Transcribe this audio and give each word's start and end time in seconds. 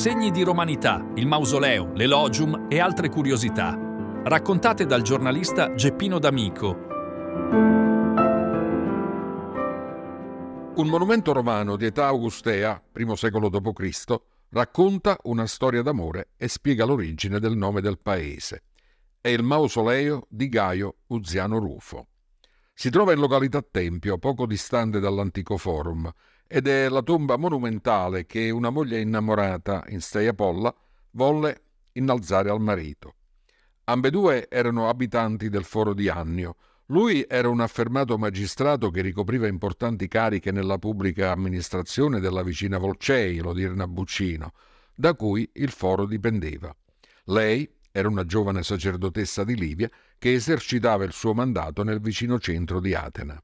Segni 0.00 0.30
di 0.30 0.42
romanità, 0.42 1.06
il 1.16 1.26
mausoleo, 1.26 1.92
l'elogium 1.92 2.68
e 2.70 2.80
altre 2.80 3.10
curiosità, 3.10 3.76
raccontate 4.24 4.86
dal 4.86 5.02
giornalista 5.02 5.74
Geppino 5.74 6.18
D'Amico. 6.18 6.70
Un 10.74 10.88
monumento 10.88 11.34
romano 11.34 11.76
di 11.76 11.84
età 11.84 12.06
augustea, 12.06 12.82
primo 12.90 13.14
secolo 13.14 13.50
d.C., 13.50 14.14
racconta 14.48 15.18
una 15.24 15.46
storia 15.46 15.82
d'amore 15.82 16.30
e 16.38 16.48
spiega 16.48 16.86
l'origine 16.86 17.38
del 17.38 17.54
nome 17.54 17.82
del 17.82 17.98
paese. 17.98 18.62
È 19.20 19.28
il 19.28 19.42
mausoleo 19.42 20.26
di 20.30 20.48
Gaio 20.48 21.00
Uziano 21.08 21.58
Rufo. 21.58 22.06
Si 22.72 22.88
trova 22.88 23.12
in 23.12 23.18
località 23.18 23.60
Tempio, 23.60 24.16
poco 24.16 24.46
distante 24.46 24.98
dall'antico 24.98 25.58
forum, 25.58 26.10
ed 26.52 26.66
è 26.66 26.88
la 26.88 27.02
tomba 27.02 27.36
monumentale 27.36 28.26
che 28.26 28.50
una 28.50 28.70
moglie 28.70 29.00
innamorata 29.00 29.84
in 29.90 30.00
Steia 30.00 30.34
Polla 30.34 30.74
volle 31.12 31.62
innalzare 31.92 32.50
al 32.50 32.60
marito. 32.60 33.14
Ambedue 33.84 34.48
erano 34.48 34.88
abitanti 34.88 35.48
del 35.48 35.62
foro 35.62 35.94
di 35.94 36.08
Annio. 36.08 36.56
Lui 36.86 37.24
era 37.28 37.48
un 37.48 37.60
affermato 37.60 38.18
magistrato 38.18 38.90
che 38.90 39.00
ricopriva 39.00 39.46
importanti 39.46 40.08
cariche 40.08 40.50
nella 40.50 40.78
pubblica 40.78 41.30
amministrazione 41.30 42.18
della 42.18 42.42
vicina 42.42 42.78
Volcei, 42.78 43.38
l'odierna 43.38 43.86
Buccino, 43.86 44.52
da 44.92 45.14
cui 45.14 45.48
il 45.52 45.70
foro 45.70 46.04
dipendeva. 46.04 46.74
Lei 47.26 47.72
era 47.92 48.08
una 48.08 48.24
giovane 48.24 48.64
sacerdotessa 48.64 49.44
di 49.44 49.54
Livia 49.54 49.88
che 50.18 50.32
esercitava 50.32 51.04
il 51.04 51.12
suo 51.12 51.32
mandato 51.32 51.84
nel 51.84 52.00
vicino 52.00 52.40
centro 52.40 52.80
di 52.80 52.92
Atena. 52.92 53.40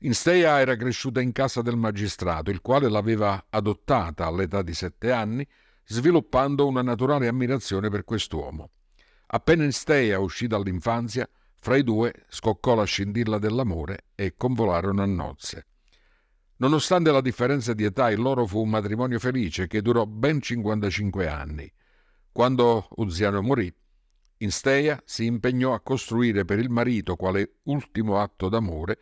Insteia 0.00 0.60
era 0.60 0.76
cresciuta 0.76 1.20
in 1.22 1.32
casa 1.32 1.62
del 1.62 1.76
magistrato, 1.76 2.50
il 2.50 2.60
quale 2.60 2.88
l'aveva 2.88 3.46
adottata 3.48 4.26
all'età 4.26 4.60
di 4.60 4.74
sette 4.74 5.10
anni, 5.10 5.46
sviluppando 5.86 6.66
una 6.66 6.82
naturale 6.82 7.28
ammirazione 7.28 7.88
per 7.88 8.04
quest'uomo. 8.04 8.70
Appena 9.28 9.64
Insteia 9.64 10.18
uscì 10.18 10.46
dall'infanzia, 10.46 11.28
fra 11.58 11.76
i 11.76 11.82
due 11.82 12.12
scoccò 12.28 12.74
la 12.74 12.84
scintilla 12.84 13.38
dell'amore 13.38 14.08
e 14.14 14.34
convolarono 14.36 15.02
a 15.02 15.06
nozze. 15.06 15.66
Nonostante 16.58 17.10
la 17.10 17.20
differenza 17.20 17.72
di 17.72 17.84
età, 17.84 18.10
il 18.10 18.20
loro 18.20 18.46
fu 18.46 18.60
un 18.60 18.68
matrimonio 18.68 19.18
felice 19.18 19.66
che 19.66 19.82
durò 19.82 20.04
ben 20.06 20.40
55 20.40 21.26
anni. 21.28 21.70
Quando 22.30 22.88
Uziano 22.96 23.42
morì, 23.42 23.72
Insteia 24.38 25.02
si 25.06 25.24
impegnò 25.24 25.72
a 25.72 25.80
costruire 25.80 26.44
per 26.44 26.58
il 26.58 26.68
marito, 26.68 27.16
quale 27.16 27.56
ultimo 27.64 28.20
atto 28.20 28.50
d'amore, 28.50 28.98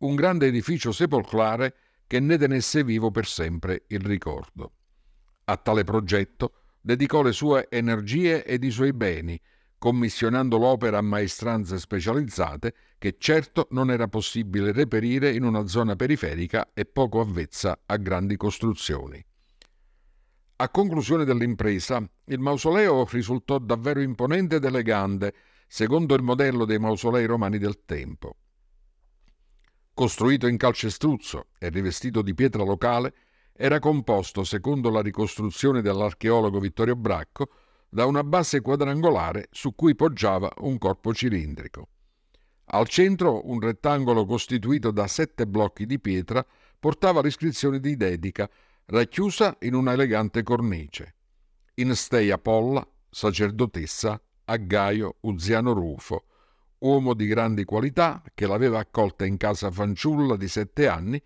un 0.00 0.14
grande 0.14 0.46
edificio 0.46 0.92
sepolcrale 0.92 1.74
che 2.06 2.20
ne 2.20 2.38
tenesse 2.38 2.84
vivo 2.84 3.10
per 3.10 3.26
sempre 3.26 3.84
il 3.88 4.00
ricordo. 4.00 4.72
A 5.44 5.56
tale 5.56 5.84
progetto 5.84 6.54
dedicò 6.80 7.22
le 7.22 7.32
sue 7.32 7.66
energie 7.70 8.44
ed 8.44 8.64
i 8.64 8.70
suoi 8.70 8.92
beni, 8.92 9.40
commissionando 9.78 10.58
l'opera 10.58 10.98
a 10.98 11.02
maestranze 11.02 11.78
specializzate 11.78 12.74
che 12.98 13.16
certo 13.18 13.68
non 13.70 13.90
era 13.90 14.08
possibile 14.08 14.72
reperire 14.72 15.32
in 15.32 15.42
una 15.42 15.66
zona 15.66 15.96
periferica 15.96 16.70
e 16.74 16.84
poco 16.84 17.20
avvezza 17.20 17.80
a 17.86 17.96
grandi 17.96 18.36
costruzioni. 18.36 19.24
A 20.56 20.68
conclusione 20.68 21.24
dell'impresa, 21.24 22.06
il 22.24 22.38
mausoleo 22.38 23.06
risultò 23.10 23.58
davvero 23.58 24.00
imponente 24.00 24.56
ed 24.56 24.64
elegante, 24.64 25.34
secondo 25.66 26.14
il 26.14 26.22
modello 26.22 26.66
dei 26.66 26.78
mausolei 26.78 27.24
romani 27.24 27.56
del 27.56 27.84
tempo. 27.86 28.36
Costruito 30.00 30.46
in 30.46 30.56
calcestruzzo 30.56 31.48
e 31.58 31.68
rivestito 31.68 32.22
di 32.22 32.32
pietra 32.32 32.64
locale, 32.64 33.12
era 33.52 33.78
composto, 33.80 34.44
secondo 34.44 34.88
la 34.88 35.02
ricostruzione 35.02 35.82
dell'archeologo 35.82 36.58
Vittorio 36.58 36.96
Bracco, 36.96 37.50
da 37.86 38.06
una 38.06 38.24
base 38.24 38.62
quadrangolare 38.62 39.48
su 39.50 39.74
cui 39.74 39.94
poggiava 39.94 40.50
un 40.60 40.78
corpo 40.78 41.12
cilindrico. 41.12 41.88
Al 42.68 42.88
centro 42.88 43.46
un 43.50 43.60
rettangolo 43.60 44.24
costituito 44.24 44.90
da 44.90 45.06
sette 45.06 45.46
blocchi 45.46 45.84
di 45.84 46.00
pietra 46.00 46.46
portava 46.78 47.20
l'iscrizione 47.20 47.78
di 47.78 47.94
dedica 47.94 48.48
racchiusa 48.86 49.58
in 49.60 49.74
una 49.74 49.92
elegante 49.92 50.42
cornice. 50.42 51.14
In 51.74 51.94
Steia 51.94 52.38
Polla, 52.38 52.88
sacerdotessa 53.10 54.18
a 54.46 54.56
Gaio 54.56 55.16
Uziano 55.20 55.74
Rufo, 55.74 56.24
uomo 56.80 57.14
di 57.14 57.26
grandi 57.26 57.64
qualità 57.64 58.22
che 58.34 58.46
l'aveva 58.46 58.78
accolta 58.78 59.24
in 59.24 59.36
casa 59.36 59.70
fanciulla 59.70 60.36
di 60.36 60.48
sette 60.48 60.88
anni 60.88 61.22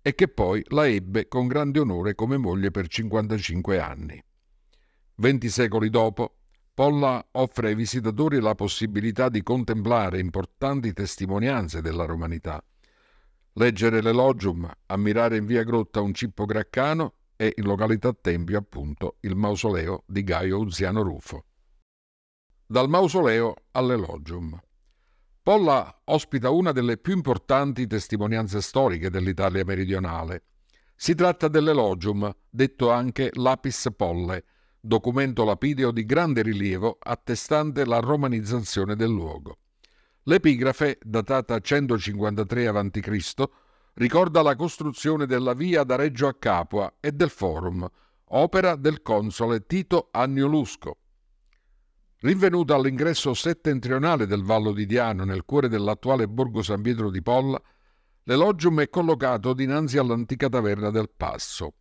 e 0.00 0.14
che 0.14 0.28
poi 0.28 0.64
la 0.68 0.86
ebbe 0.86 1.28
con 1.28 1.46
grande 1.46 1.78
onore 1.78 2.14
come 2.14 2.36
moglie 2.36 2.70
per 2.70 2.88
55 2.88 3.78
anni. 3.78 4.22
Venti 5.16 5.48
secoli 5.48 5.90
dopo, 5.90 6.36
Polla 6.74 7.24
offre 7.32 7.68
ai 7.68 7.74
visitatori 7.74 8.40
la 8.40 8.54
possibilità 8.54 9.28
di 9.28 9.42
contemplare 9.42 10.18
importanti 10.18 10.92
testimonianze 10.94 11.82
della 11.82 12.06
romanità 12.06 12.64
leggere 13.54 14.00
l'elogium, 14.00 14.70
ammirare 14.86 15.36
in 15.36 15.46
via 15.46 15.62
Grotta 15.62 16.00
un 16.00 16.14
cippo 16.14 16.44
graccano 16.44 17.14
e 17.36 17.52
in 17.56 17.64
località 17.64 18.12
Tempio, 18.12 18.58
appunto, 18.58 19.16
il 19.20 19.36
mausoleo 19.36 20.04
di 20.06 20.22
Gaio 20.22 20.58
Uziano 20.58 21.02
Rufo. 21.02 21.44
Dal 22.64 22.88
mausoleo 22.88 23.54
all'elogium. 23.72 24.58
Polla 25.44 26.02
ospita 26.04 26.50
una 26.50 26.70
delle 26.70 26.98
più 26.98 27.14
importanti 27.14 27.88
testimonianze 27.88 28.60
storiche 28.60 29.10
dell'Italia 29.10 29.64
meridionale. 29.64 30.44
Si 30.94 31.16
tratta 31.16 31.48
dell'elogium, 31.48 32.32
detto 32.48 32.92
anche 32.92 33.30
lapis 33.32 33.88
polle, 33.96 34.44
documento 34.78 35.42
lapideo 35.42 35.90
di 35.90 36.04
grande 36.04 36.42
rilievo 36.42 36.96
attestante 37.00 37.84
la 37.84 37.98
romanizzazione 37.98 38.94
del 38.94 39.10
luogo. 39.10 39.58
L'epigrafe, 40.26 41.00
datata 41.02 41.58
153 41.58 42.68
a.C., 42.68 43.42
ricorda 43.94 44.42
la 44.42 44.54
costruzione 44.54 45.26
della 45.26 45.54
via 45.54 45.82
da 45.82 45.96
Reggio 45.96 46.28
a 46.28 46.34
Capua 46.34 46.98
e 47.00 47.10
del 47.10 47.30
Forum, 47.30 47.84
opera 48.26 48.76
del 48.76 49.02
console 49.02 49.66
Tito 49.66 50.06
Agnolusco. 50.12 50.98
Rinvenuta 52.22 52.76
all'ingresso 52.76 53.34
settentrionale 53.34 54.28
del 54.28 54.44
Vallo 54.44 54.72
di 54.72 54.86
Diano, 54.86 55.24
nel 55.24 55.44
cuore 55.44 55.66
dell'attuale 55.68 56.28
Borgo 56.28 56.62
San 56.62 56.80
Pietro 56.80 57.10
di 57.10 57.20
Polla, 57.20 57.60
l'elogium 58.22 58.80
è 58.80 58.88
collocato 58.88 59.52
dinanzi 59.52 59.98
all'antica 59.98 60.48
taverna 60.48 60.90
del 60.90 61.10
Passo. 61.16 61.74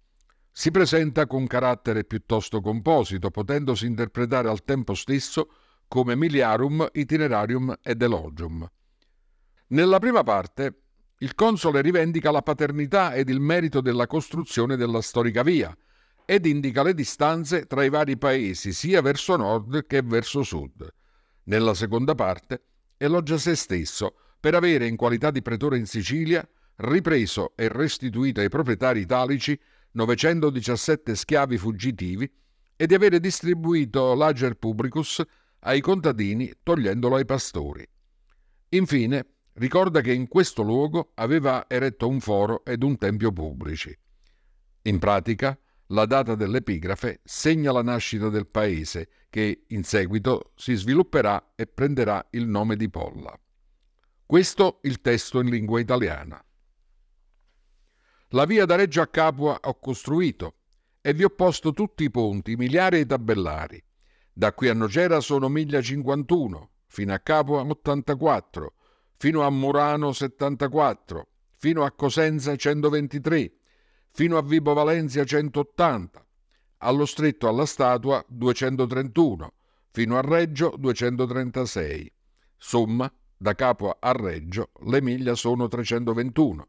Si 0.52 0.72
presenta 0.72 1.28
con 1.28 1.46
carattere 1.46 2.06
piuttosto 2.06 2.60
composito, 2.60 3.30
potendosi 3.30 3.86
interpretare 3.86 4.50
al 4.50 4.64
tempo 4.64 4.96
stesso 4.96 5.48
come 5.88 6.16
Miliarum, 6.16 6.90
Itinerarium 6.92 7.76
ed 7.84 8.02
Elogium. 8.02 8.68
Nella 9.68 10.00
prima 10.00 10.24
parte, 10.24 10.86
il 11.20 11.36
console 11.36 11.82
rivendica 11.82 12.32
la 12.32 12.42
paternità 12.42 13.14
ed 13.14 13.30
il 13.30 13.40
merito 13.40 13.80
della 13.80 14.08
costruzione 14.08 14.76
della 14.76 15.02
storica 15.02 15.44
via 15.44 15.72
ed 16.26 16.46
indica 16.46 16.84
le 16.84 16.94
distanze 16.94 17.66
tra 17.66 17.84
i 17.84 17.90
vari 17.90 18.18
paesi 18.18 18.74
sia 18.74 19.02
verso 19.02 19.36
nord 19.36 19.86
che 19.86 20.02
verso 20.02 20.44
sud. 20.44 20.88
Nella 21.44 21.74
seconda 21.74 22.16
parte, 22.16 22.64
elogia 22.98 23.38
se 23.38 23.56
stesso 23.56 24.16
per 24.40 24.56
avere, 24.56 24.88
in 24.88 24.96
qualità 24.96 25.30
di 25.30 25.42
pretore 25.42 25.78
in 25.78 25.86
Sicilia, 25.86 26.48
ripreso 26.78 27.54
e 27.56 27.68
restituito 27.68 28.42
ai 28.42 28.50
proprietari 28.50 29.00
italici 29.02 29.58
917 29.92 31.16
schiavi 31.16 31.58
fuggitivi 31.58 32.32
e 32.76 32.88
di 32.88 32.96
avere 32.96 33.20
distribuito 33.20 34.16
l'ager 34.16 34.56
publicus 34.56 35.22
ai 35.60 35.80
contadini 35.80 36.52
togliendolo 36.64 37.16
ai 37.18 37.26
pastori. 37.26 37.88
Infine, 38.70 39.28
ricorda 39.54 40.02
che 40.02 40.14
in 40.14 40.28
questo 40.28 40.64
luogo 40.64 41.12
aveva 41.16 41.66
eretto 41.68 42.08
un 42.08 42.20
foro 42.20 42.66
ed 42.66 42.82
un 42.82 42.98
tempio 42.98 43.32
pubblici. 43.32 43.96
In 44.84 44.98
pratica, 44.98 45.56
la 45.92 46.06
data 46.06 46.36
dell'epigrafe 46.36 47.22
segna 47.24 47.72
la 47.72 47.82
nascita 47.82 48.30
del 48.30 48.48
paese 48.48 49.10
che 49.30 49.66
in 49.68 49.84
seguito 49.84 50.52
si 50.56 50.74
svilupperà 50.74 51.54
e 51.56 51.68
prenderà 51.68 52.26
il 52.32 52.48
nome 52.48 52.76
di 52.76 52.90
Polla. 52.90 53.38
Questo 54.26 54.80
il 54.84 55.02
testo 55.02 55.40
in 55.40 55.50
lingua 55.50 55.80
italiana. 55.80 56.44
La 58.30 58.46
via 58.46 58.66
da 58.66 58.76
Reggio 58.76 59.02
a 59.02 59.08
Capua 59.08 59.60
ho 59.62 59.80
costruito 59.80 60.56
e 61.02 61.14
vi 61.14 61.24
ho 61.24 61.30
posto 61.30 61.74
tutti 61.74 62.04
i 62.04 62.12
ponti, 62.12 62.56
miliari 62.56 63.00
e 63.00 63.06
tabellari. 63.06 63.84
Da 64.32 64.54
qui 64.54 64.70
a 64.70 64.74
Nocera 64.74 65.20
sono 65.20 65.50
miglia 65.50 65.82
51, 65.82 66.72
fino 66.88 67.14
a 67.14 67.20
Capua 67.20 67.62
84, 67.62 68.74
fino 69.18 69.42
a 69.42 69.50
Murano 69.50 70.14
74, 70.14 71.28
fino 71.58 71.84
a 71.84 71.92
Cosenza 71.92 72.56
123, 72.56 73.54
fino 74.12 74.38
a 74.38 74.42
Vibo 74.42 74.74
Valencia 74.74 75.24
180, 75.24 76.26
allo 76.78 77.06
stretto 77.06 77.48
alla 77.48 77.66
statua 77.66 78.24
231, 78.28 79.54
fino 79.92 80.18
a 80.18 80.22
Reggio 80.22 80.76
236. 80.78 82.12
Somma, 82.58 83.12
da 83.38 83.56
Capua 83.56 83.98
a 84.00 84.12
Reggio 84.12 84.70
le 84.86 85.02
miglia 85.02 85.34
sono 85.34 85.68
321 85.68 86.68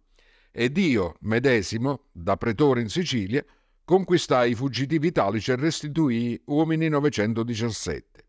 ed 0.53 0.77
io 0.77 1.17
medesimo, 1.21 2.05
da 2.13 2.37
pretore 2.37 2.83
in 2.83 2.89
Sicilia, 2.89 3.45
conquistai 3.85 4.51
i 4.51 4.55
fuggitivi 4.55 5.09
italici 5.09 5.51
e 5.51 5.57
restituii 5.57 6.43
uomini 6.47 6.89
917. 6.89 8.27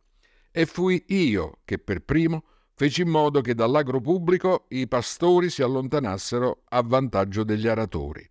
E 0.52 0.66
fui 0.66 1.04
io 1.08 1.60
che 1.66 1.80
per 1.80 2.02
primo 2.02 2.46
feci 2.76 3.02
in 3.02 3.10
modo 3.10 3.42
che 3.42 3.54
dall'agro 3.54 4.00
pubblico 4.00 4.66
i 4.70 4.88
pastori 4.88 5.50
si 5.50 5.62
allontanassero 5.62 6.64
a 6.70 6.82
vantaggio 6.82 7.44
degli 7.44 7.68
aratori. 7.68 8.30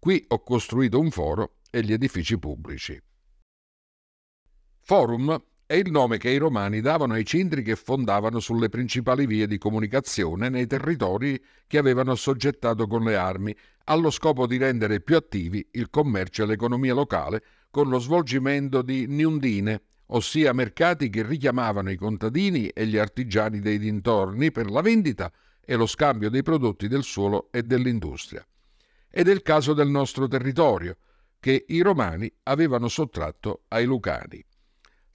Qui 0.00 0.24
ho 0.28 0.42
costruito 0.44 1.00
un 1.00 1.10
foro 1.10 1.56
e 1.70 1.82
gli 1.82 1.92
edifici 1.92 2.38
pubblici. 2.38 3.00
Forum 4.80 5.36
è 5.66 5.74
il 5.74 5.90
nome 5.90 6.18
che 6.18 6.30
i 6.30 6.38
romani 6.38 6.80
davano 6.80 7.14
ai 7.14 7.26
centri 7.26 7.62
che 7.62 7.74
fondavano 7.74 8.38
sulle 8.38 8.68
principali 8.68 9.26
vie 9.26 9.48
di 9.48 9.58
comunicazione 9.58 10.48
nei 10.48 10.68
territori 10.68 11.42
che 11.66 11.78
avevano 11.78 12.12
assoggettato 12.12 12.86
con 12.86 13.02
le 13.02 13.16
armi, 13.16 13.54
allo 13.84 14.10
scopo 14.10 14.46
di 14.46 14.56
rendere 14.56 15.00
più 15.00 15.16
attivi 15.16 15.66
il 15.72 15.90
commercio 15.90 16.44
e 16.44 16.46
l'economia 16.46 16.94
locale 16.94 17.42
con 17.68 17.88
lo 17.88 17.98
svolgimento 17.98 18.82
di 18.82 19.06
niundine, 19.06 19.82
ossia 20.06 20.52
mercati 20.52 21.10
che 21.10 21.22
richiamavano 21.22 21.90
i 21.90 21.96
contadini 21.96 22.68
e 22.68 22.86
gli 22.86 22.96
artigiani 22.96 23.58
dei 23.58 23.78
dintorni 23.78 24.52
per 24.52 24.70
la 24.70 24.80
vendita 24.80 25.30
e 25.60 25.74
lo 25.74 25.86
scambio 25.86 26.30
dei 26.30 26.42
prodotti 26.42 26.86
del 26.86 27.02
suolo 27.02 27.48
e 27.50 27.62
dell'industria. 27.64 28.46
Ed 29.10 29.28
è 29.28 29.32
il 29.32 29.42
caso 29.42 29.74
del 29.74 29.88
nostro 29.88 30.28
territorio, 30.28 30.96
che 31.40 31.64
i 31.68 31.80
romani 31.80 32.32
avevano 32.44 32.88
sottratto 32.88 33.64
ai 33.68 33.84
Lucani. 33.84 34.44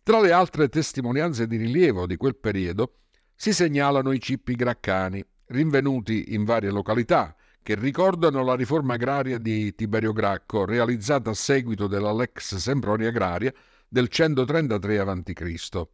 Tra 0.01 0.19
le 0.19 0.31
altre 0.31 0.69
testimonianze 0.69 1.47
di 1.47 1.57
rilievo 1.57 2.05
di 2.05 2.17
quel 2.17 2.35
periodo 2.35 2.99
si 3.35 3.53
segnalano 3.53 4.11
i 4.11 4.19
cippi 4.19 4.55
graccani, 4.55 5.23
rinvenuti 5.47 6.33
in 6.33 6.43
varie 6.43 6.71
località, 6.71 7.35
che 7.61 7.75
ricordano 7.75 8.43
la 8.43 8.55
riforma 8.55 8.95
agraria 8.95 9.37
di 9.37 9.73
Tiberio 9.73 10.11
Gracco, 10.11 10.65
realizzata 10.65 11.29
a 11.29 11.33
seguito 11.33 11.87
della 11.87 12.11
Lex 12.11 12.55
Sempronia 12.55 13.07
Agraria 13.07 13.53
del 13.87 14.09
133 14.09 14.99
a.C. 14.99 15.87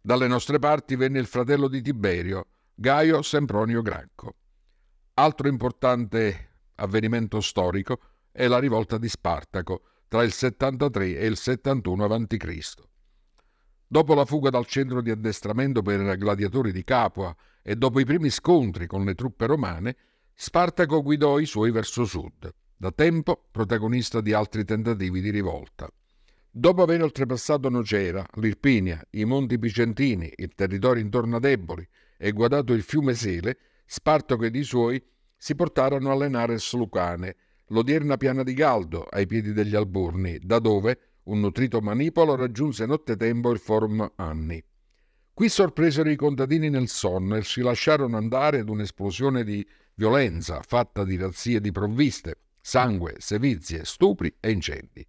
Dalle 0.00 0.26
nostre 0.26 0.58
parti 0.58 0.96
venne 0.96 1.20
il 1.20 1.26
fratello 1.26 1.68
di 1.68 1.82
Tiberio, 1.82 2.46
Gaio 2.74 3.22
Sempronio 3.22 3.82
Gracco. 3.82 4.34
Altro 5.14 5.48
importante 5.48 6.47
avvenimento 6.78 7.40
storico 7.40 8.00
è 8.30 8.46
la 8.46 8.58
rivolta 8.58 8.98
di 8.98 9.08
Spartaco 9.08 9.82
tra 10.08 10.22
il 10.22 10.32
73 10.32 11.18
e 11.18 11.26
il 11.26 11.36
71 11.36 12.04
a.C. 12.04 12.74
Dopo 13.86 14.14
la 14.14 14.24
fuga 14.24 14.50
dal 14.50 14.66
centro 14.66 15.00
di 15.00 15.10
addestramento 15.10 15.82
per 15.82 16.16
gladiatori 16.16 16.72
di 16.72 16.84
Capua 16.84 17.34
e 17.62 17.76
dopo 17.76 18.00
i 18.00 18.04
primi 18.04 18.30
scontri 18.30 18.86
con 18.86 19.04
le 19.04 19.14
truppe 19.14 19.46
romane, 19.46 19.96
Spartaco 20.34 21.02
guidò 21.02 21.38
i 21.38 21.46
suoi 21.46 21.70
verso 21.70 22.04
sud, 22.04 22.52
da 22.76 22.92
tempo 22.92 23.48
protagonista 23.50 24.20
di 24.20 24.32
altri 24.32 24.64
tentativi 24.64 25.20
di 25.20 25.30
rivolta. 25.30 25.90
Dopo 26.50 26.82
aver 26.82 27.02
oltrepassato 27.02 27.68
Nocera, 27.68 28.26
l'Irpinia, 28.34 29.04
i 29.10 29.24
Monti 29.24 29.58
Picentini, 29.58 30.32
il 30.36 30.54
territorio 30.54 31.02
intorno 31.02 31.36
ad 31.36 31.44
Eboli 31.44 31.86
e 32.16 32.32
guadato 32.32 32.72
il 32.72 32.82
fiume 32.82 33.14
Sele, 33.14 33.58
Spartaco 33.84 34.44
ed 34.44 34.54
i 34.54 34.62
suoi 34.62 35.02
si 35.38 35.54
portarono 35.54 36.10
a 36.10 36.16
Lenares 36.16 36.74
Lucane, 36.74 37.36
l'odierna 37.68 38.16
piana 38.16 38.42
di 38.42 38.52
Galdo, 38.52 39.04
ai 39.04 39.26
piedi 39.26 39.52
degli 39.52 39.76
Alburni, 39.76 40.38
da 40.40 40.58
dove, 40.58 41.00
un 41.24 41.40
nutrito 41.40 41.80
manipolo 41.80 42.34
raggiunse 42.34 42.84
nottetempo 42.84 43.50
il 43.50 43.58
forum 43.58 44.12
Anni. 44.16 44.62
Qui 45.32 45.48
sorpresero 45.48 46.10
i 46.10 46.16
contadini 46.16 46.68
nel 46.68 46.88
sonno 46.88 47.36
e 47.36 47.44
si 47.44 47.60
lasciarono 47.60 48.16
andare 48.16 48.58
ad 48.58 48.68
un'esplosione 48.68 49.44
di 49.44 49.64
violenza 49.94 50.60
fatta 50.62 51.04
di 51.04 51.16
razzie 51.16 51.60
di 51.60 51.70
provviste, 51.70 52.40
sangue, 52.60 53.14
sevizie, 53.18 53.84
stupri 53.84 54.34
e 54.40 54.50
incendi. 54.50 55.06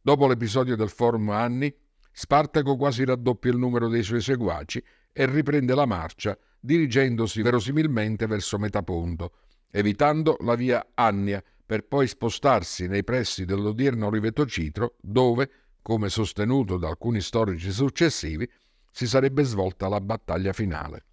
Dopo 0.00 0.26
l'episodio 0.26 0.74
del 0.74 0.88
forum 0.88 1.30
Anni, 1.30 1.72
Spartaco 2.18 2.76
quasi 2.76 3.04
raddoppia 3.04 3.50
il 3.50 3.58
numero 3.58 3.88
dei 3.88 4.02
suoi 4.02 4.22
seguaci 4.22 4.82
e 5.18 5.24
riprende 5.24 5.74
la 5.74 5.86
marcia, 5.86 6.38
dirigendosi 6.60 7.40
verosimilmente 7.40 8.26
verso 8.26 8.58
Metaponto, 8.58 9.32
evitando 9.70 10.36
la 10.40 10.54
via 10.54 10.88
Annia 10.92 11.42
per 11.64 11.86
poi 11.86 12.06
spostarsi 12.06 12.86
nei 12.86 13.02
pressi 13.02 13.46
dell'odierno 13.46 14.08
Oliveto 14.08 14.44
Citro, 14.44 14.96
dove, 15.00 15.48
come 15.80 16.10
sostenuto 16.10 16.76
da 16.76 16.88
alcuni 16.88 17.22
storici 17.22 17.72
successivi, 17.72 18.46
si 18.90 19.06
sarebbe 19.06 19.42
svolta 19.44 19.88
la 19.88 20.02
battaglia 20.02 20.52
finale. 20.52 21.06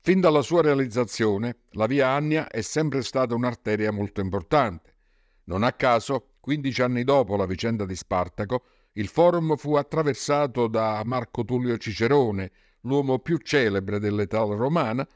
Fin 0.00 0.20
dalla 0.20 0.42
sua 0.42 0.60
realizzazione, 0.60 1.60
la 1.70 1.86
via 1.86 2.10
Annia 2.10 2.48
è 2.48 2.60
sempre 2.60 3.02
stata 3.02 3.34
un'arteria 3.34 3.90
molto 3.90 4.20
importante. 4.20 4.96
Non 5.44 5.62
a 5.62 5.72
caso, 5.72 6.34
15 6.40 6.82
anni 6.82 7.04
dopo 7.04 7.36
la 7.36 7.46
vicenda 7.46 7.86
di 7.86 7.96
Spartaco, 7.96 8.64
il 8.92 9.08
forum 9.08 9.56
fu 9.56 9.76
attraversato 9.76 10.68
da 10.68 11.00
Marco 11.06 11.42
Tullio 11.42 11.78
Cicerone, 11.78 12.52
l'uomo 12.84 13.18
più 13.18 13.38
celebre 13.38 13.98
dell'età 13.98 14.38
romana, 14.38 15.06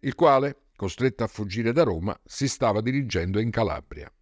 il 0.00 0.14
quale 0.14 0.64
costretto 0.76 1.24
a 1.24 1.26
fuggire 1.26 1.72
da 1.72 1.82
Roma, 1.82 2.18
si 2.24 2.46
stava 2.46 2.80
dirigendo 2.80 3.40
in 3.40 3.50
Calabria. 3.50 4.12